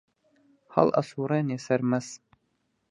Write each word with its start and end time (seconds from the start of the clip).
هەڵ 0.73 0.87
ئەسووڕێنێ 0.97 1.57
سەرمەس 1.65 2.07